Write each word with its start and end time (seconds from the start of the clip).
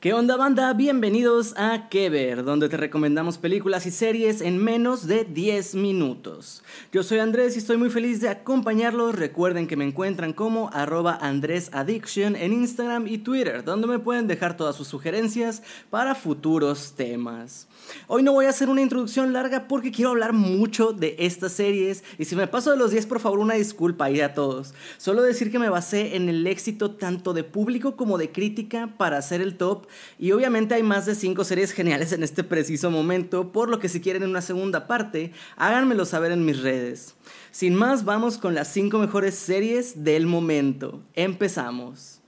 ¿Qué 0.00 0.14
onda 0.14 0.38
banda? 0.38 0.72
Bienvenidos 0.72 1.52
a 1.58 1.90
Que 1.90 2.08
Ver, 2.08 2.42
donde 2.42 2.70
te 2.70 2.78
recomendamos 2.78 3.36
películas 3.36 3.84
y 3.84 3.90
series 3.90 4.40
en 4.40 4.56
menos 4.56 5.06
de 5.06 5.24
10 5.24 5.74
minutos. 5.74 6.62
Yo 6.90 7.02
soy 7.02 7.18
Andrés 7.18 7.54
y 7.54 7.58
estoy 7.58 7.76
muy 7.76 7.90
feliz 7.90 8.18
de 8.22 8.30
acompañarlos. 8.30 9.14
Recuerden 9.14 9.66
que 9.66 9.76
me 9.76 9.84
encuentran 9.84 10.32
como 10.32 10.70
arroba 10.72 11.18
Andrés 11.20 11.68
Addiction 11.74 12.34
en 12.34 12.54
Instagram 12.54 13.08
y 13.08 13.18
Twitter, 13.18 13.62
donde 13.62 13.88
me 13.88 13.98
pueden 13.98 14.26
dejar 14.26 14.56
todas 14.56 14.74
sus 14.74 14.88
sugerencias 14.88 15.62
para 15.90 16.14
futuros 16.14 16.94
temas. 16.96 17.68
Hoy 18.06 18.22
no 18.22 18.32
voy 18.32 18.46
a 18.46 18.50
hacer 18.50 18.70
una 18.70 18.80
introducción 18.80 19.34
larga 19.34 19.68
porque 19.68 19.92
quiero 19.92 20.12
hablar 20.12 20.32
mucho 20.32 20.94
de 20.94 21.16
estas 21.18 21.52
series 21.52 22.04
y 22.16 22.24
si 22.24 22.36
me 22.36 22.46
paso 22.46 22.70
de 22.70 22.78
los 22.78 22.90
10 22.90 23.04
por 23.04 23.20
favor 23.20 23.38
una 23.38 23.54
disculpa 23.54 24.06
ahí 24.06 24.22
a 24.22 24.32
todos. 24.32 24.72
Solo 24.96 25.20
decir 25.20 25.52
que 25.52 25.58
me 25.58 25.68
basé 25.68 26.16
en 26.16 26.30
el 26.30 26.46
éxito 26.46 26.92
tanto 26.92 27.34
de 27.34 27.44
público 27.44 27.96
como 27.96 28.16
de 28.16 28.32
crítica 28.32 28.94
para 28.96 29.18
hacer 29.18 29.42
el 29.42 29.58
top 29.58 29.89
y 30.18 30.32
obviamente 30.32 30.74
hay 30.74 30.82
más 30.82 31.06
de 31.06 31.14
5 31.14 31.44
series 31.44 31.72
geniales 31.72 32.12
en 32.12 32.22
este 32.22 32.44
preciso 32.44 32.90
momento, 32.90 33.52
por 33.52 33.68
lo 33.68 33.78
que 33.78 33.88
si 33.88 34.00
quieren 34.00 34.24
una 34.24 34.42
segunda 34.42 34.86
parte, 34.86 35.32
háganmelo 35.56 36.04
saber 36.04 36.32
en 36.32 36.44
mis 36.44 36.60
redes. 36.60 37.14
Sin 37.50 37.74
más, 37.74 38.04
vamos 38.04 38.38
con 38.38 38.54
las 38.54 38.68
5 38.68 38.98
mejores 38.98 39.34
series 39.34 40.04
del 40.04 40.26
momento. 40.26 41.02
Empezamos. 41.14 42.20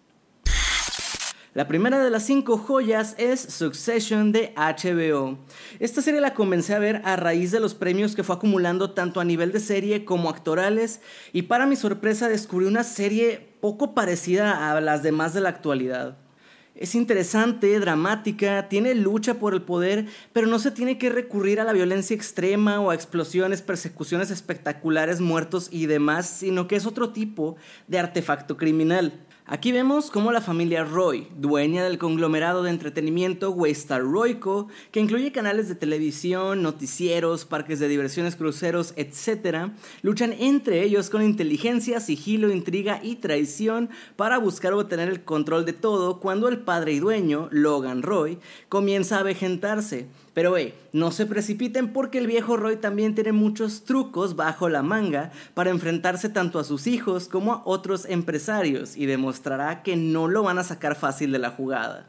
La 1.54 1.68
primera 1.68 2.02
de 2.02 2.08
las 2.08 2.22
cinco 2.22 2.56
joyas 2.56 3.14
es 3.18 3.38
Succession 3.38 4.32
de 4.32 4.54
HBO. 4.56 5.36
Esta 5.80 6.00
serie 6.00 6.22
la 6.22 6.32
comencé 6.32 6.74
a 6.74 6.78
ver 6.78 7.02
a 7.04 7.16
raíz 7.16 7.50
de 7.50 7.60
los 7.60 7.74
premios 7.74 8.16
que 8.16 8.22
fue 8.22 8.36
acumulando 8.36 8.92
tanto 8.92 9.20
a 9.20 9.24
nivel 9.24 9.52
de 9.52 9.60
serie 9.60 10.06
como 10.06 10.30
actorales 10.30 11.02
y 11.34 11.42
para 11.42 11.66
mi 11.66 11.76
sorpresa 11.76 12.30
descubrí 12.30 12.64
una 12.64 12.84
serie 12.84 13.54
poco 13.60 13.92
parecida 13.92 14.72
a 14.72 14.80
las 14.80 15.02
demás 15.02 15.34
de 15.34 15.42
la 15.42 15.50
actualidad. 15.50 16.16
Es 16.74 16.94
interesante, 16.94 17.78
dramática, 17.78 18.68
tiene 18.68 18.94
lucha 18.94 19.34
por 19.34 19.52
el 19.52 19.60
poder, 19.60 20.06
pero 20.32 20.46
no 20.46 20.58
se 20.58 20.70
tiene 20.70 20.96
que 20.96 21.10
recurrir 21.10 21.60
a 21.60 21.64
la 21.64 21.74
violencia 21.74 22.16
extrema 22.16 22.80
o 22.80 22.90
a 22.90 22.94
explosiones, 22.94 23.60
persecuciones 23.60 24.30
espectaculares, 24.30 25.20
muertos 25.20 25.68
y 25.70 25.86
demás, 25.86 26.26
sino 26.26 26.68
que 26.68 26.76
es 26.76 26.86
otro 26.86 27.10
tipo 27.10 27.56
de 27.88 27.98
artefacto 27.98 28.56
criminal. 28.56 29.12
Aquí 29.52 29.70
vemos 29.70 30.10
cómo 30.10 30.32
la 30.32 30.40
familia 30.40 30.82
Roy, 30.82 31.28
dueña 31.36 31.84
del 31.84 31.98
conglomerado 31.98 32.62
de 32.62 32.70
entretenimiento 32.70 33.54
Royco, 33.54 34.68
que 34.90 35.00
incluye 35.00 35.30
canales 35.30 35.68
de 35.68 35.74
televisión, 35.74 36.62
noticieros, 36.62 37.44
parques 37.44 37.78
de 37.78 37.88
diversiones, 37.88 38.34
cruceros, 38.34 38.94
etc., 38.96 39.68
luchan 40.00 40.32
entre 40.38 40.82
ellos 40.82 41.10
con 41.10 41.22
inteligencia, 41.22 42.00
sigilo, 42.00 42.50
intriga 42.50 43.00
y 43.02 43.16
traición 43.16 43.90
para 44.16 44.38
buscar 44.38 44.72
obtener 44.72 45.10
el 45.10 45.22
control 45.22 45.66
de 45.66 45.74
todo 45.74 46.18
cuando 46.18 46.48
el 46.48 46.60
padre 46.60 46.94
y 46.94 47.00
dueño, 47.00 47.48
Logan 47.50 48.00
Roy, 48.00 48.38
comienza 48.70 49.18
a 49.18 49.22
vejentarse 49.22 50.06
pero 50.34 50.56
hey, 50.56 50.74
no 50.92 51.10
se 51.10 51.26
precipiten 51.26 51.92
porque 51.92 52.18
el 52.18 52.26
viejo 52.26 52.56
Roy 52.56 52.76
también 52.76 53.14
tiene 53.14 53.32
muchos 53.32 53.84
trucos 53.84 54.36
bajo 54.36 54.68
la 54.68 54.82
manga 54.82 55.30
para 55.54 55.70
enfrentarse 55.70 56.28
tanto 56.28 56.58
a 56.58 56.64
sus 56.64 56.86
hijos 56.86 57.28
como 57.28 57.52
a 57.52 57.62
otros 57.64 58.06
empresarios 58.06 58.96
y 58.96 59.06
demostrará 59.06 59.82
que 59.82 59.96
no 59.96 60.28
lo 60.28 60.42
van 60.42 60.58
a 60.58 60.64
sacar 60.64 60.96
fácil 60.96 61.32
de 61.32 61.38
la 61.38 61.50
jugada. 61.50 62.08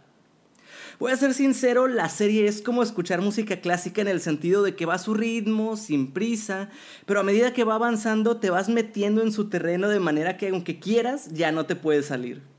Voy 1.00 1.12
a 1.12 1.18
ser 1.18 1.34
sincero, 1.34 1.88
la 1.88 2.08
serie 2.08 2.48
es 2.48 2.62
como 2.62 2.84
escuchar 2.84 3.20
música 3.20 3.58
clásica 3.58 4.02
en 4.02 4.08
el 4.08 4.22
sentido 4.22 4.64
de 4.64 4.76
que 4.76 4.86
va 4.86 4.94
a 4.94 5.00
su 5.00 5.14
ritmo, 5.14 5.76
sin 5.76 6.14
prisa, 6.14 6.70
pero 7.06 7.20
a 7.20 7.24
medida 7.24 7.52
que 7.52 7.64
va 7.64 7.76
avanzando 7.76 8.38
te 8.38 8.52
vas 8.52 8.70
metiendo 8.70 9.22
en 9.22 9.32
su 9.32 9.50
terreno 9.50 9.90
de 9.90 10.00
manera 10.00 10.38
que 10.38 10.50
aunque 10.50 10.80
quieras 10.80 11.34
ya 11.34 11.52
no 11.52 11.66
te 11.66 11.76
puedes 11.76 12.06
salir. 12.06 12.53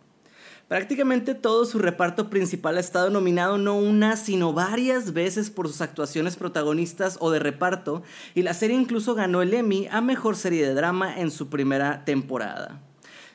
Prácticamente 0.69 1.35
todo 1.35 1.67
su 1.67 1.79
reparto 1.79 2.31
principal 2.31 2.79
ha 2.79 2.81
estado 2.81 3.11
nominado 3.11 3.59
no 3.59 3.77
una, 3.77 4.17
sino 4.17 4.55
varias 4.55 5.13
veces 5.13 5.51
por 5.51 5.69
sus 5.69 5.83
actuaciones 5.83 6.37
protagonistas 6.37 7.19
o 7.21 7.31
de 7.31 7.39
reparto, 7.39 8.03
y 8.35 8.43
la 8.43 8.55
serie 8.55 8.77
incluso 8.77 9.15
ganó 9.15 9.43
el 9.43 9.53
Emmy 9.53 9.89
a 9.91 10.01
Mejor 10.01 10.37
Serie 10.37 10.67
de 10.67 10.73
Drama 10.73 11.21
en 11.21 11.31
su 11.31 11.51
primera 11.51 12.07
temporada. 12.07 12.81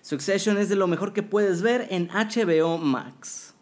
Succession 0.01 0.57
es 0.57 0.69
de 0.69 0.75
lo 0.75 0.87
mejor 0.87 1.13
que 1.13 1.21
puedes 1.21 1.61
ver 1.61 1.87
en 1.91 2.09
HBO 2.09 2.79
Max. 2.79 3.53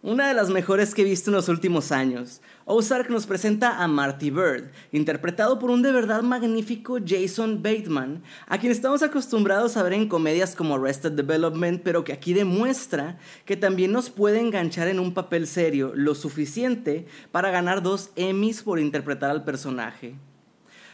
Una 0.00 0.28
de 0.28 0.34
las 0.34 0.50
mejores 0.50 0.94
que 0.94 1.02
he 1.02 1.04
visto 1.04 1.30
en 1.30 1.34
los 1.34 1.48
últimos 1.48 1.90
años. 1.90 2.40
Ozark 2.70 3.08
nos 3.08 3.24
presenta 3.24 3.82
a 3.82 3.88
Marty 3.88 4.28
Bird, 4.28 4.70
interpretado 4.92 5.58
por 5.58 5.70
un 5.70 5.80
de 5.80 5.90
verdad 5.90 6.20
magnífico 6.20 6.98
Jason 7.02 7.62
Bateman, 7.62 8.22
a 8.46 8.58
quien 8.58 8.70
estamos 8.70 9.02
acostumbrados 9.02 9.78
a 9.78 9.82
ver 9.82 9.94
en 9.94 10.06
comedias 10.06 10.54
como 10.54 10.74
Arrested 10.74 11.12
Development, 11.12 11.80
pero 11.82 12.04
que 12.04 12.12
aquí 12.12 12.34
demuestra 12.34 13.16
que 13.46 13.56
también 13.56 13.90
nos 13.90 14.10
puede 14.10 14.40
enganchar 14.40 14.86
en 14.88 15.00
un 15.00 15.14
papel 15.14 15.46
serio, 15.46 15.92
lo 15.94 16.14
suficiente 16.14 17.06
para 17.32 17.50
ganar 17.50 17.82
dos 17.82 18.10
Emmys 18.16 18.62
por 18.62 18.78
interpretar 18.78 19.30
al 19.30 19.44
personaje. 19.44 20.16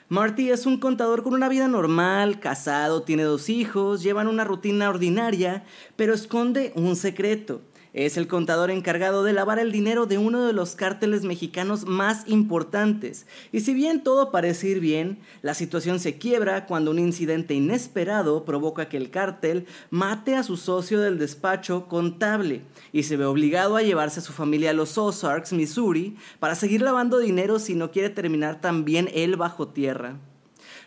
Marty 0.09 0.51
es 0.51 0.67
un 0.67 0.79
contador 0.79 1.25
con 1.25 1.35
una 1.35 1.49
vida 1.49 1.67
normal, 1.67 2.39
casado, 2.39 3.03
tiene 3.03 3.25
dos 3.25 3.49
hijos, 3.49 4.01
llevan 4.05 4.29
una 4.29 4.45
rutina 4.45 4.89
ordinaria, 4.89 5.65
pero 5.97 6.15
esconde 6.15 6.73
un 6.77 6.95
secreto 6.95 7.62
es 7.94 8.16
el 8.16 8.27
contador 8.27 8.72
encargado 8.72 9.22
de 9.22 9.32
lavar 9.32 9.60
el 9.60 9.71
dinero 9.71 10.05
de 10.06 10.19
uno 10.19 10.44
de 10.47 10.53
los 10.53 10.75
cárteles 10.75 11.22
mexicanos 11.22 11.87
más 11.87 12.28
importantes. 12.28 13.27
Y 13.53 13.60
si 13.60 13.72
bien 13.72 14.03
todo 14.03 14.32
parece 14.32 14.69
ir 14.69 14.81
bien, 14.81 15.19
la 15.43 15.55
situación 15.55 16.00
se 16.00 16.19
quiebra 16.19 16.66
cuando 16.66 16.91
un 16.91 16.99
incidente 16.99 17.55
inesperado 17.55 18.44
provoca 18.44 18.88
que 18.88 18.97
el 18.97 19.10
cártel 19.10 19.66
mate 19.91 20.34
a 20.34 20.43
su 20.43 20.56
socio 20.56 21.00
del 21.00 21.19
despacho 21.19 21.87
contable 21.87 22.62
y 22.93 23.05
se 23.05 23.16
ve 23.16 23.25
obligado 23.25 23.77
a 23.77 23.82
llevarse 23.82 24.19
a 24.19 24.25
su 24.25 24.32
familia 24.32 24.71
a 24.71 24.75
los 24.75 24.99
Ozarks, 24.99 25.53
Missouri, 25.53 26.16
para 26.41 26.56
seguir 26.56 26.82
lavando 26.82 27.19
dinero 27.19 27.61
si 27.61 27.76
no 27.76 27.93
quiere 27.93 28.11
terminar 28.11 28.61
también 28.61 29.09
él 29.15 29.37
bajo 29.37 29.69
tierra. 29.69 30.19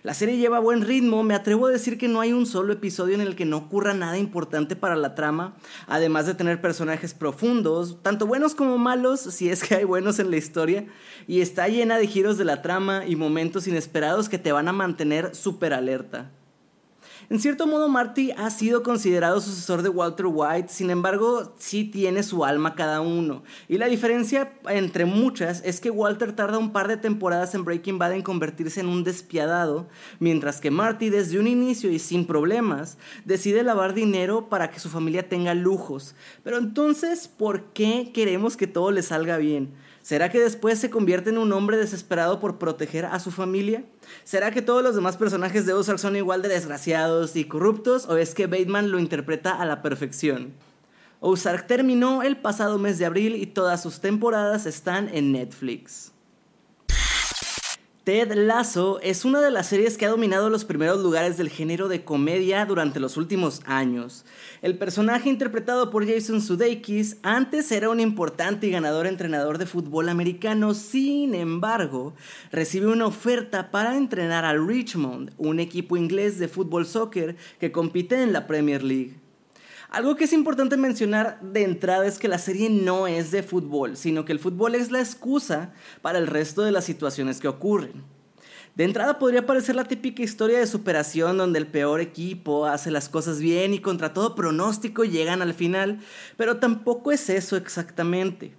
La 0.03 0.13
serie 0.13 0.37
lleva 0.37 0.59
buen 0.59 0.81
ritmo, 0.81 1.23
me 1.23 1.33
atrevo 1.33 1.65
a 1.65 1.71
decir 1.71 1.97
que 1.97 2.07
no 2.07 2.21
hay 2.21 2.31
un 2.31 2.45
solo 2.45 2.71
episodio 2.71 3.15
en 3.15 3.21
el 3.21 3.35
que 3.35 3.45
no 3.45 3.57
ocurra 3.57 3.95
nada 3.95 4.17
importante 4.17 4.75
para 4.75 4.95
la 4.95 5.15
trama, 5.15 5.57
además 5.87 6.27
de 6.27 6.35
tener 6.35 6.61
personajes 6.61 7.15
profundos, 7.15 8.01
tanto 8.03 8.27
buenos 8.27 8.53
como 8.53 8.77
malos, 8.77 9.19
si 9.19 9.49
es 9.49 9.63
que 9.63 9.75
hay 9.75 9.83
buenos 9.85 10.19
en 10.19 10.29
la 10.29 10.37
historia, 10.37 10.85
y 11.25 11.41
está 11.41 11.67
llena 11.67 11.97
de 11.97 12.05
giros 12.07 12.37
de 12.37 12.45
la 12.45 12.61
trama 12.61 13.05
y 13.07 13.15
momentos 13.15 13.67
inesperados 13.67 14.29
que 14.29 14.37
te 14.37 14.51
van 14.51 14.67
a 14.67 14.73
mantener 14.73 15.35
súper 15.35 15.73
alerta. 15.73 16.31
En 17.29 17.39
cierto 17.39 17.67
modo, 17.67 17.89
Marty 17.89 18.31
ha 18.31 18.49
sido 18.49 18.83
considerado 18.83 19.41
sucesor 19.41 19.81
de 19.81 19.89
Walter 19.89 20.27
White, 20.29 20.69
sin 20.69 20.89
embargo, 20.89 21.53
sí 21.57 21.83
tiene 21.83 22.23
su 22.23 22.45
alma 22.45 22.75
cada 22.75 23.01
uno. 23.01 23.43
Y 23.67 23.77
la 23.77 23.87
diferencia 23.87 24.53
entre 24.69 25.05
muchas 25.05 25.61
es 25.65 25.81
que 25.81 25.89
Walter 25.89 26.33
tarda 26.33 26.57
un 26.57 26.71
par 26.71 26.87
de 26.87 26.97
temporadas 26.97 27.53
en 27.53 27.65
Breaking 27.65 27.99
Bad 27.99 28.13
en 28.13 28.21
convertirse 28.21 28.79
en 28.79 28.87
un 28.87 29.03
despiadado, 29.03 29.87
mientras 30.19 30.61
que 30.61 30.71
Marty 30.71 31.09
desde 31.09 31.39
un 31.39 31.47
inicio 31.47 31.91
y 31.91 31.99
sin 31.99 32.25
problemas 32.25 32.97
decide 33.25 33.63
lavar 33.63 33.93
dinero 33.93 34.47
para 34.47 34.69
que 34.69 34.79
su 34.79 34.89
familia 34.89 35.27
tenga 35.27 35.53
lujos. 35.53 36.15
Pero 36.43 36.57
entonces, 36.57 37.27
¿por 37.27 37.73
qué 37.73 38.11
queremos 38.13 38.55
que 38.55 38.67
todo 38.67 38.91
le 38.91 39.01
salga 39.01 39.37
bien? 39.37 39.73
¿Será 40.07 40.29
que 40.29 40.39
después 40.39 40.79
se 40.79 40.89
convierte 40.89 41.31
en 41.31 41.37
un 41.37 41.51
hombre 41.51 41.75
desesperado 41.75 42.39
por 42.39 42.57
proteger 42.57 43.03
a 43.03 43.19
su 43.19 43.29
familia? 43.29 43.83
¿Será 44.23 44.51
que 44.51 44.61
todos 44.61 44.81
los 44.81 44.95
demás 44.95 45.17
personajes 45.17 45.65
de 45.65 45.73
Ozark 45.73 45.99
son 45.99 46.15
igual 46.15 46.41
de 46.41 46.47
desgraciados 46.47 47.35
y 47.35 47.43
corruptos 47.43 48.05
o 48.05 48.15
es 48.15 48.33
que 48.33 48.47
Bateman 48.47 48.89
lo 48.89 48.99
interpreta 48.99 49.51
a 49.51 49.65
la 49.65 49.81
perfección? 49.81 50.53
Ozark 51.19 51.67
terminó 51.67 52.23
el 52.23 52.37
pasado 52.37 52.79
mes 52.79 52.99
de 52.99 53.05
abril 53.05 53.35
y 53.35 53.47
todas 53.47 53.83
sus 53.83 53.99
temporadas 53.99 54.65
están 54.65 55.09
en 55.13 55.33
Netflix. 55.33 56.13
Ted 58.07 58.31
Lasso 58.35 59.01
es 59.01 59.25
una 59.25 59.41
de 59.41 59.51
las 59.51 59.67
series 59.67 59.97
que 59.97 60.05
ha 60.05 60.09
dominado 60.09 60.49
los 60.49 60.63
primeros 60.63 61.03
lugares 61.03 61.35
del 61.35 61.49
género 61.49 61.89
de 61.89 62.05
comedia 62.05 62.65
durante 62.65 63.01
los 63.01 63.17
últimos 63.17 63.59
años. 63.65 64.23
El 64.61 64.77
personaje 64.77 65.27
interpretado 65.27 65.89
por 65.89 66.07
Jason 66.07 66.39
Sudeikis 66.39 67.17
antes 67.21 67.69
era 67.69 67.89
un 67.89 67.99
importante 67.99 68.65
y 68.65 68.71
ganador 68.71 69.07
entrenador 69.07 69.57
de 69.57 69.65
fútbol 69.65 70.07
americano, 70.07 70.73
sin 70.73 71.35
embargo, 71.35 72.13
recibe 72.49 72.87
una 72.87 73.07
oferta 73.07 73.71
para 73.71 73.97
entrenar 73.97 74.45
al 74.45 74.65
Richmond, 74.65 75.33
un 75.37 75.59
equipo 75.59 75.97
inglés 75.97 76.39
de 76.39 76.47
fútbol 76.47 76.85
soccer 76.85 77.35
que 77.59 77.73
compite 77.73 78.23
en 78.23 78.31
la 78.31 78.47
Premier 78.47 78.83
League. 78.83 79.26
Algo 79.89 80.17
que 80.17 80.25
es 80.25 80.33
importante 80.33 80.75
mencionar 80.75 81.39
de 81.41 81.63
entrada 81.63 82.05
es 82.05 82.19
que 82.19 82.27
la 82.27 82.39
serie 82.39 82.69
no 82.69 83.07
es 83.07 83.31
de 83.31 83.41
fútbol, 83.41 83.95
sino 83.95 84.25
que 84.25 84.33
el 84.33 84.39
fútbol 84.39 84.75
es 84.75 84.91
la 84.91 84.99
excusa 84.99 85.71
para 86.01 86.19
el 86.19 86.27
resto 86.27 86.63
de 86.63 86.73
las 86.73 86.83
situaciones 86.83 87.39
que 87.39 87.47
ocurren. 87.47 88.03
De 88.75 88.83
entrada 88.83 89.17
podría 89.17 89.47
parecer 89.47 89.75
la 89.75 89.85
típica 89.85 90.21
historia 90.21 90.59
de 90.59 90.67
superación 90.67 91.37
donde 91.37 91.57
el 91.57 91.67
peor 91.67 92.01
equipo 92.01 92.65
hace 92.65 92.91
las 92.91 93.09
cosas 93.09 93.39
bien 93.39 93.73
y 93.73 93.79
contra 93.79 94.13
todo 94.13 94.35
pronóstico 94.35 95.03
llegan 95.03 95.41
al 95.41 95.53
final, 95.53 95.99
pero 96.35 96.57
tampoco 96.57 97.11
es 97.11 97.29
eso 97.29 97.55
exactamente. 97.55 98.53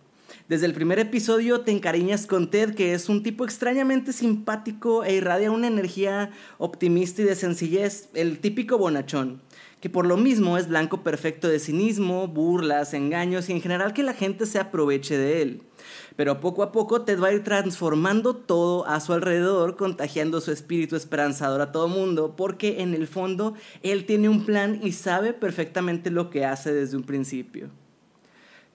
Desde 0.48 0.64
el 0.64 0.72
primer 0.72 0.98
episodio 0.98 1.60
te 1.60 1.72
encariñas 1.72 2.26
con 2.26 2.48
Ted, 2.48 2.74
que 2.74 2.94
es 2.94 3.10
un 3.10 3.22
tipo 3.22 3.44
extrañamente 3.44 4.14
simpático 4.14 5.04
e 5.04 5.12
irradia 5.12 5.50
una 5.50 5.66
energía 5.66 6.30
optimista 6.56 7.20
y 7.20 7.26
de 7.26 7.34
sencillez, 7.34 8.08
el 8.14 8.38
típico 8.38 8.78
bonachón, 8.78 9.42
que 9.82 9.90
por 9.90 10.06
lo 10.06 10.16
mismo 10.16 10.56
es 10.56 10.66
blanco 10.66 11.02
perfecto 11.02 11.48
de 11.48 11.58
cinismo, 11.58 12.28
burlas, 12.28 12.94
engaños 12.94 13.50
y 13.50 13.52
en 13.52 13.60
general 13.60 13.92
que 13.92 14.02
la 14.02 14.14
gente 14.14 14.46
se 14.46 14.58
aproveche 14.58 15.18
de 15.18 15.42
él. 15.42 15.62
Pero 16.16 16.40
poco 16.40 16.62
a 16.62 16.72
poco 16.72 17.02
Ted 17.02 17.20
va 17.20 17.26
a 17.28 17.34
ir 17.34 17.44
transformando 17.44 18.34
todo 18.34 18.86
a 18.86 19.00
su 19.00 19.12
alrededor, 19.12 19.76
contagiando 19.76 20.40
su 20.40 20.50
espíritu 20.50 20.96
esperanzador 20.96 21.60
a 21.60 21.72
todo 21.72 21.88
mundo, 21.88 22.36
porque 22.38 22.80
en 22.80 22.94
el 22.94 23.06
fondo 23.06 23.52
él 23.82 24.06
tiene 24.06 24.30
un 24.30 24.46
plan 24.46 24.80
y 24.82 24.92
sabe 24.92 25.34
perfectamente 25.34 26.10
lo 26.10 26.30
que 26.30 26.46
hace 26.46 26.72
desde 26.72 26.96
un 26.96 27.02
principio. 27.02 27.68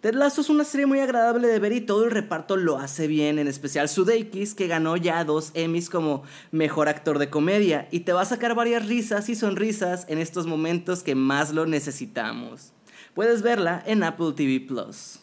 Ted 0.03 0.15
Lasso 0.15 0.41
es 0.41 0.49
una 0.49 0.65
serie 0.65 0.85
muy 0.85 0.99
agradable 0.99 1.47
de 1.47 1.59
ver 1.59 1.71
y 1.71 1.79
todo 1.79 2.03
el 2.03 2.11
reparto 2.11 2.57
lo 2.57 2.77
hace 2.77 3.07
bien, 3.07 3.39
en 3.39 3.47
especial 3.47 3.87
Sudeikis, 3.87 4.53
que 4.53 4.67
ganó 4.67 4.97
ya 4.97 5.23
dos 5.23 5.51
Emmys 5.53 5.89
como 5.89 6.23
mejor 6.51 6.89
actor 6.89 7.19
de 7.19 7.29
comedia 7.29 7.87
y 7.89 8.01
te 8.01 8.11
va 8.11 8.23
a 8.23 8.25
sacar 8.25 8.53
varias 8.53 8.85
risas 8.85 9.29
y 9.29 9.35
sonrisas 9.35 10.05
en 10.09 10.17
estos 10.17 10.45
momentos 10.45 11.03
que 11.03 11.15
más 11.15 11.53
lo 11.53 11.65
necesitamos. 11.67 12.73
Puedes 13.13 13.43
verla 13.43 13.81
en 13.85 14.03
Apple 14.03 14.33
TV 14.35 14.59
Plus. 14.59 15.19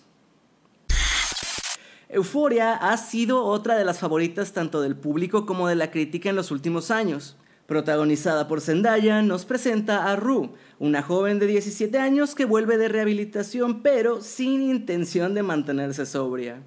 Euphoria 2.08 2.72
ha 2.72 2.96
sido 2.96 3.44
otra 3.44 3.76
de 3.76 3.84
las 3.84 3.98
favoritas 3.98 4.54
tanto 4.54 4.80
del 4.80 4.96
público 4.96 5.44
como 5.44 5.68
de 5.68 5.74
la 5.74 5.90
crítica 5.90 6.30
en 6.30 6.36
los 6.36 6.50
últimos 6.50 6.90
años. 6.90 7.36
Protagonizada 7.70 8.48
por 8.48 8.60
Zendaya, 8.60 9.22
nos 9.22 9.44
presenta 9.44 10.10
a 10.10 10.16
Rue, 10.16 10.50
una 10.80 11.02
joven 11.02 11.38
de 11.38 11.46
17 11.46 11.98
años 11.98 12.34
que 12.34 12.44
vuelve 12.44 12.78
de 12.78 12.88
rehabilitación 12.88 13.80
pero 13.80 14.22
sin 14.22 14.60
intención 14.60 15.34
de 15.34 15.44
mantenerse 15.44 16.04
sobria. 16.04 16.64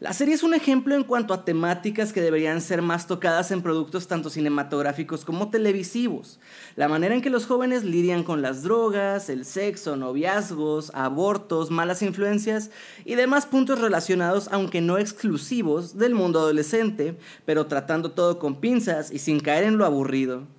La 0.00 0.12
serie 0.12 0.34
es 0.34 0.42
un 0.42 0.54
ejemplo 0.54 0.96
en 0.96 1.04
cuanto 1.04 1.32
a 1.32 1.44
temáticas 1.44 2.12
que 2.12 2.20
deberían 2.20 2.60
ser 2.60 2.82
más 2.82 3.06
tocadas 3.06 3.52
en 3.52 3.62
productos 3.62 4.08
tanto 4.08 4.28
cinematográficos 4.28 5.24
como 5.24 5.50
televisivos. 5.50 6.40
La 6.74 6.88
manera 6.88 7.14
en 7.14 7.22
que 7.22 7.30
los 7.30 7.46
jóvenes 7.46 7.84
lidian 7.84 8.24
con 8.24 8.42
las 8.42 8.64
drogas, 8.64 9.28
el 9.28 9.44
sexo, 9.44 9.94
noviazgos, 9.94 10.90
abortos, 10.94 11.70
malas 11.70 12.02
influencias 12.02 12.72
y 13.04 13.14
demás 13.14 13.46
puntos 13.46 13.80
relacionados, 13.80 14.48
aunque 14.50 14.80
no 14.80 14.98
exclusivos, 14.98 15.96
del 15.96 16.16
mundo 16.16 16.40
adolescente, 16.40 17.16
pero 17.44 17.66
tratando 17.66 18.10
todo 18.10 18.40
con 18.40 18.60
pinzas 18.60 19.12
y 19.12 19.20
sin 19.20 19.38
caer 19.38 19.62
en 19.62 19.78
lo 19.78 19.84
aburrido. 19.86 20.53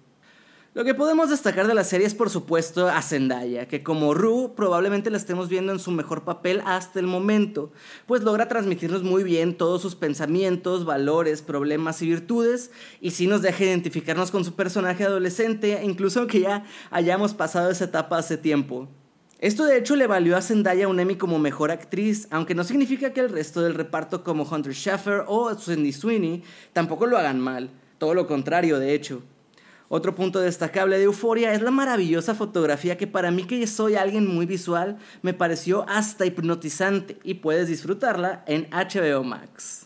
Lo 0.76 0.84
que 0.84 0.94
podemos 0.94 1.30
destacar 1.30 1.68
de 1.68 1.74
la 1.74 1.86
serie 1.86 2.06
es 2.06 2.14
por 2.14 2.30
supuesto 2.30 2.90
a 2.90 3.02
Zendaya, 3.02 3.66
que 3.66 3.82
como 3.82 4.14
Rue 4.14 4.52
probablemente 4.58 5.10
la 5.10 5.16
estemos 5.16 5.48
viendo 5.48 5.72
en 5.72 5.80
su 5.80 5.90
mejor 5.90 6.26
papel 6.26 6.62
hasta 6.66 7.00
el 7.00 7.08
momento, 7.08 7.72
pues 8.08 8.24
logra 8.24 8.50
transmitirnos 8.50 9.02
muy 9.02 9.24
bien 9.24 9.56
todos 9.56 9.82
sus 9.82 9.96
pensamientos, 9.96 10.84
valores, 10.84 11.42
problemas 11.42 12.02
y 12.02 12.10
virtudes, 12.10 12.72
y 13.00 13.12
sí 13.12 13.26
nos 13.26 13.42
deja 13.42 13.64
identificarnos 13.64 14.32
con 14.32 14.44
su 14.44 14.54
personaje 14.56 15.06
adolescente, 15.06 15.80
incluso 15.82 16.20
aunque 16.20 16.42
ya 16.42 16.66
hayamos 16.92 17.34
pasado 17.34 17.72
esa 17.72 17.86
etapa 17.86 18.18
hace 18.18 18.36
tiempo. 18.36 18.90
Esto 19.40 19.64
de 19.64 19.78
hecho 19.78 19.96
le 19.96 20.08
valió 20.08 20.36
a 20.36 20.42
Zendaya 20.42 20.90
un 20.90 21.00
Emmy 21.00 21.16
como 21.16 21.40
mejor 21.40 21.72
actriz, 21.72 22.28
aunque 22.32 22.54
no 22.54 22.66
significa 22.66 23.14
que 23.14 23.22
el 23.22 23.30
resto 23.30 23.62
del 23.62 23.76
reparto 23.76 24.26
como 24.26 24.44
Hunter 24.44 24.74
Schafer 24.74 25.24
o 25.26 25.56
Cindy 25.56 25.94
Sweeney 25.94 26.44
tampoco 26.74 27.06
lo 27.06 27.18
hagan 27.18 27.40
mal, 27.40 27.70
todo 27.98 28.14
lo 28.14 28.28
contrario 28.28 28.78
de 28.78 28.94
hecho. 28.94 29.24
Otro 29.88 30.16
punto 30.16 30.40
destacable 30.40 30.98
de 30.98 31.04
Euforia 31.04 31.54
es 31.54 31.62
la 31.62 31.72
maravillosa 31.72 32.34
fotografía 32.34 32.98
que 32.98 33.08
para 33.08 33.30
mí 33.30 33.44
que 33.44 33.68
soy 33.68 33.96
alguien 33.96 34.28
muy 34.28 34.46
visual 34.46 34.98
me 35.22 35.34
pareció 35.34 35.86
hasta 35.88 36.26
hipnotizante 36.26 37.20
y 37.24 37.36
puedes 37.36 37.68
disfrutarla 37.68 38.44
en 38.48 38.68
HBO 38.72 39.24
Max. 39.24 39.86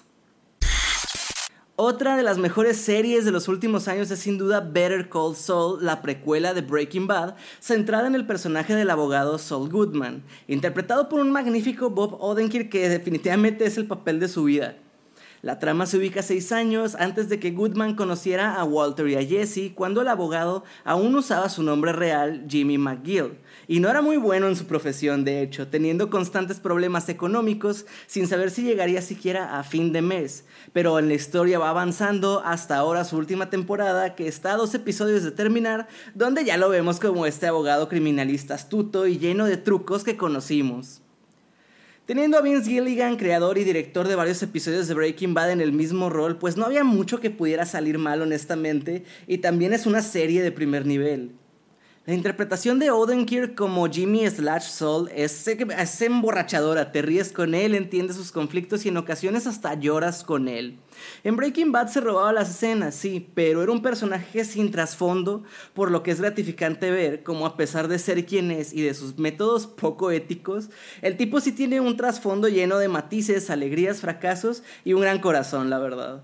Otra 1.82 2.18
de 2.18 2.24
las 2.24 2.38
mejores 2.38 2.76
series 2.76 3.24
de 3.24 3.32
los 3.32 3.48
últimos 3.48 3.88
años 3.88 4.12
es 4.12 4.20
sin 4.20 4.38
duda 4.38 4.60
Better 4.60 5.08
Call 5.08 5.34
Saul, 5.34 5.86
la 5.86 6.02
precuela 6.02 6.54
de 6.54 6.60
Breaking 6.60 7.08
Bad, 7.08 7.36
centrada 7.62 8.06
en 8.06 8.16
el 8.16 8.28
personaje 8.28 8.76
del 8.76 8.90
abogado 8.90 9.38
Saul 9.38 9.70
Goodman, 9.70 10.24
interpretado 10.50 11.08
por 11.08 11.22
un 11.22 11.32
magnífico 11.32 11.90
Bob 11.90 12.18
Odenkirk 12.20 12.70
que 12.70 12.90
definitivamente 12.90 13.66
es 13.66 13.78
el 13.78 13.88
papel 13.88 14.20
de 14.20 14.28
su 14.28 14.44
vida. 14.44 14.76
La 15.42 15.58
trama 15.58 15.86
se 15.86 15.98
ubica 15.98 16.22
seis 16.22 16.52
años 16.52 16.96
antes 17.00 17.30
de 17.30 17.40
que 17.40 17.52
Goodman 17.52 17.96
conociera 17.96 18.56
a 18.56 18.66
Walter 18.66 19.08
y 19.08 19.16
a 19.16 19.24
Jesse 19.26 19.72
cuando 19.74 20.02
el 20.02 20.10
abogado 20.10 20.66
aún 20.84 21.16
usaba 21.16 21.48
su 21.48 21.64
nombre 21.64 21.94
real, 21.94 22.46
Jimmy 22.50 22.78
McGill, 22.78 23.38
y 23.66 23.80
no 23.80 23.90
era 23.90 24.02
muy 24.02 24.18
bueno 24.18 24.50
en 24.50 24.58
su 24.58 24.66
profesión, 24.66 25.24
de 25.24 25.42
hecho, 25.42 25.70
teniendo 25.70 26.10
constantes 26.10 26.60
problemas 26.60 27.08
económicos 27.08 27.86
sin 28.06 28.28
saber 28.28 28.52
si 28.52 28.64
llegaría 28.64 29.02
siquiera 29.02 29.58
a 29.58 29.64
fin 29.64 29.94
de 29.94 30.02
mes. 30.02 30.44
Pero 30.74 31.00
en 31.00 31.08
la 31.08 31.14
historia 31.14 31.58
va 31.58 31.70
avanzando 31.70 32.42
hasta 32.44 32.76
ahora 32.76 33.06
su 33.06 33.16
última 33.16 33.50
temporada, 33.50 34.16
que 34.16 34.28
está 34.28 34.54
a 34.54 34.58
dos 34.58 34.76
episodios 34.76 35.24
de 35.24 35.32
terminar, 35.32 35.88
donde 36.16 36.44
ya 36.44 36.58
lo 36.58 36.68
vemos 36.68 37.00
como 37.00 37.26
este 37.26 37.48
abogado 37.48 37.88
criminalista 37.88 38.56
astuto 38.56 39.08
y 39.08 39.18
lleno 39.18 39.46
de 39.46 39.56
trucos 39.56 40.04
que 40.04 40.18
conocimos. 40.18 41.02
Teniendo 42.10 42.40
a 42.40 42.42
Vince 42.42 42.68
Gilligan, 42.68 43.18
creador 43.18 43.60
y 43.60 43.64
director 43.64 44.08
de 44.08 44.16
varios 44.16 44.42
episodios 44.42 44.88
de 44.88 44.96
Breaking 44.96 45.36
Bad 45.36 45.52
en 45.52 45.62
el 45.62 45.74
mismo 45.74 46.10
rol, 46.10 46.40
pues 46.40 46.58
no 46.58 46.66
había 46.66 46.84
mucho 46.84 47.20
que 47.20 47.30
pudiera 47.30 47.68
salir 47.68 48.00
mal 48.00 48.24
honestamente, 48.24 49.04
y 49.28 49.38
también 49.38 49.74
es 49.74 49.86
una 49.86 50.02
serie 50.02 50.42
de 50.42 50.52
primer 50.52 50.88
nivel. 50.88 51.34
La 52.06 52.14
interpretación 52.16 52.80
de 52.80 52.90
Odenkirk 52.92 53.56
como 53.56 53.88
Jimmy 53.88 54.28
Slash 54.28 54.70
Soul 54.70 55.12
es, 55.14 55.48
es 55.48 56.02
emborrachadora, 56.02 56.92
te 56.92 57.02
ríes 57.02 57.32
con 57.32 57.54
él, 57.54 57.76
entiendes 57.76 58.16
sus 58.16 58.32
conflictos 58.32 58.86
y 58.86 58.90
en 58.90 58.98
ocasiones 58.98 59.46
hasta 59.46 59.76
lloras 59.76 60.24
con 60.24 60.48
él. 60.48 60.80
En 61.24 61.36
Breaking 61.36 61.72
Bad 61.72 61.90
se 61.90 62.02
robaba 62.02 62.34
las 62.34 62.50
escenas, 62.50 62.96
sí, 62.96 63.30
pero 63.36 63.62
era 63.62 63.72
un 63.72 63.82
personaje 63.82 64.44
sin 64.46 64.72
trasfondo, 64.72 65.44
por 65.74 65.92
lo 65.92 66.02
que 66.02 66.12
es 66.12 66.22
gratificante 66.22 66.90
ver 66.90 67.22
cómo 67.22 67.46
a 67.46 67.58
pesar 67.58 67.88
de 67.90 68.00
ser 68.00 68.26
quien 68.26 68.50
es 68.50 68.74
y 68.74 68.82
de 68.82 68.94
sus 68.94 69.20
métodos 69.20 69.68
poco 69.68 70.10
éticos, 70.10 70.70
el 71.02 71.18
tipo 71.18 71.42
sí 71.42 71.52
tiene 71.52 71.80
un 71.80 71.98
trasfondo 71.98 72.48
lleno 72.48 72.80
de 72.80 72.88
matices, 72.88 73.50
alegrías, 73.50 74.00
fracasos 74.00 74.64
y 74.86 74.94
un 74.94 75.02
gran 75.02 75.20
corazón, 75.20 75.70
la 75.70 75.80
verdad. 75.80 76.24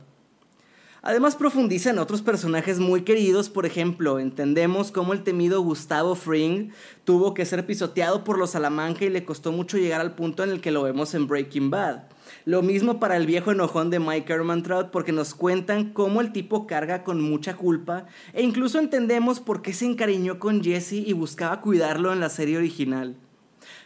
Además 1.07 1.35
profundiza 1.35 1.91
en 1.91 1.99
otros 1.99 2.23
personajes 2.23 2.79
muy 2.79 3.03
queridos, 3.03 3.51
por 3.51 3.67
ejemplo, 3.67 4.17
entendemos 4.17 4.89
cómo 4.89 5.13
el 5.13 5.21
temido 5.21 5.61
Gustavo 5.61 6.15
Fring 6.15 6.71
tuvo 7.03 7.35
que 7.35 7.45
ser 7.45 7.63
pisoteado 7.67 8.23
por 8.23 8.39
los 8.39 8.49
Salamanca 8.49 9.05
y 9.05 9.11
le 9.11 9.23
costó 9.23 9.51
mucho 9.51 9.77
llegar 9.77 10.01
al 10.01 10.15
punto 10.15 10.43
en 10.43 10.49
el 10.49 10.61
que 10.61 10.71
lo 10.71 10.81
vemos 10.81 11.13
en 11.13 11.27
Breaking 11.27 11.69
Bad. 11.69 12.05
Lo 12.45 12.63
mismo 12.63 12.99
para 12.99 13.17
el 13.17 13.27
viejo 13.27 13.51
enojón 13.51 13.91
de 13.91 13.99
Mike 13.99 14.33
Ehrmantraut 14.33 14.89
porque 14.89 15.11
nos 15.11 15.35
cuentan 15.35 15.93
cómo 15.93 16.21
el 16.21 16.31
tipo 16.31 16.65
carga 16.65 17.03
con 17.03 17.21
mucha 17.21 17.55
culpa 17.55 18.07
e 18.33 18.41
incluso 18.41 18.79
entendemos 18.79 19.39
por 19.39 19.61
qué 19.61 19.73
se 19.73 19.85
encariñó 19.85 20.39
con 20.39 20.63
Jesse 20.63 20.93
y 20.93 21.13
buscaba 21.13 21.61
cuidarlo 21.61 22.13
en 22.13 22.19
la 22.19 22.29
serie 22.29 22.57
original. 22.57 23.15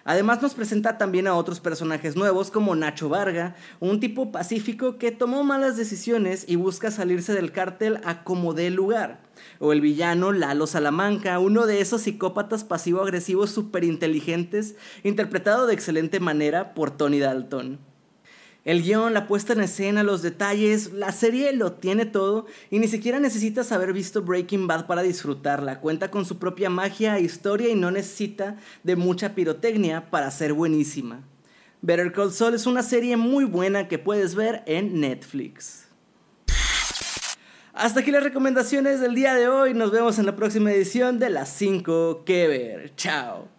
Además 0.03 0.41
nos 0.41 0.53
presenta 0.53 0.97
también 0.97 1.27
a 1.27 1.35
otros 1.35 1.59
personajes 1.59 2.15
nuevos 2.15 2.51
como 2.51 2.75
Nacho 2.75 3.09
Varga, 3.09 3.55
un 3.79 3.99
tipo 3.99 4.31
pacífico 4.31 4.97
que 4.97 5.11
tomó 5.11 5.43
malas 5.43 5.77
decisiones 5.77 6.45
y 6.47 6.55
busca 6.55 6.91
salirse 6.91 7.33
del 7.33 7.51
cártel 7.51 7.99
a 8.03 8.23
como 8.23 8.53
dé 8.53 8.69
lugar. 8.69 9.21
O 9.59 9.73
el 9.73 9.81
villano 9.81 10.31
Lalo 10.31 10.67
Salamanca, 10.67 11.39
uno 11.39 11.65
de 11.65 11.81
esos 11.81 12.01
psicópatas 12.01 12.63
pasivo-agresivos 12.63 13.51
súper 13.51 13.83
inteligentes, 13.83 14.75
interpretado 15.03 15.67
de 15.67 15.73
excelente 15.73 16.19
manera 16.19 16.73
por 16.73 16.91
Tony 16.91 17.19
Dalton. 17.19 17.88
El 18.65 18.83
guion, 18.83 19.13
la 19.13 19.25
puesta 19.25 19.53
en 19.53 19.61
escena, 19.61 20.03
los 20.03 20.21
detalles, 20.21 20.91
la 20.91 21.11
serie 21.11 21.53
lo 21.53 21.73
tiene 21.73 22.05
todo 22.05 22.45
y 22.69 22.79
ni 22.79 22.87
siquiera 22.87 23.19
necesitas 23.19 23.71
haber 23.71 23.93
visto 23.93 24.21
Breaking 24.21 24.67
Bad 24.67 24.85
para 24.85 25.01
disfrutarla. 25.01 25.79
Cuenta 25.79 26.11
con 26.11 26.25
su 26.25 26.39
propia 26.39 26.69
magia 26.69 27.17
e 27.17 27.21
historia 27.21 27.69
y 27.69 27.75
no 27.75 27.89
necesita 27.89 28.57
de 28.83 28.95
mucha 28.95 29.33
pirotecnia 29.33 30.09
para 30.09 30.29
ser 30.29 30.53
buenísima. 30.53 31.21
Better 31.81 32.11
Call 32.11 32.33
Saul 32.33 32.53
es 32.53 32.65
una 32.65 32.83
serie 32.83 33.15
muy 33.15 33.45
buena 33.45 33.87
que 33.87 33.97
puedes 33.97 34.35
ver 34.35 34.63
en 34.65 34.99
Netflix. 34.99 35.85
Hasta 37.73 38.01
aquí 38.01 38.11
las 38.11 38.23
recomendaciones 38.23 38.99
del 38.99 39.15
día 39.15 39.35
de 39.35 39.47
hoy. 39.47 39.73
Nos 39.73 39.91
vemos 39.91 40.19
en 40.19 40.25
la 40.25 40.35
próxima 40.35 40.69
edición 40.73 41.17
de 41.17 41.29
las 41.29 41.47
5 41.49 42.23
que 42.25 42.49
ver. 42.49 42.93
Chao. 42.97 43.58